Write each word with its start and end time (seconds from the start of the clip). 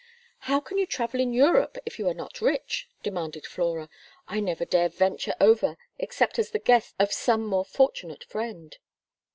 "How 0.49 0.59
can 0.59 0.79
you 0.79 0.87
travel 0.87 1.19
in 1.19 1.31
Europe 1.31 1.77
if 1.85 1.99
you 1.99 2.07
are 2.09 2.15
not 2.15 2.41
rich?" 2.41 2.89
demanded 3.03 3.45
Flora. 3.45 3.87
"I 4.27 4.39
never 4.39 4.65
dare 4.65 4.89
venture 4.89 5.35
over 5.39 5.77
except 5.99 6.39
as 6.39 6.49
the 6.49 6.57
guest 6.57 6.95
of 6.97 7.13
some 7.13 7.45
more 7.45 7.65
fortunate 7.65 8.23
friend." 8.23 8.79